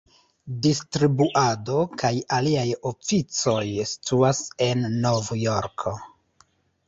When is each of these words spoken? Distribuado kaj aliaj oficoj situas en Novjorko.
Distribuado 0.65 1.75
kaj 2.03 2.09
aliaj 2.37 2.63
oficoj 2.91 3.61
situas 3.91 4.39
en 4.69 4.81
Novjorko. 5.07 5.97